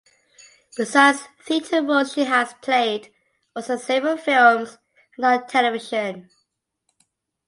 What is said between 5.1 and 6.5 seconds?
and on television.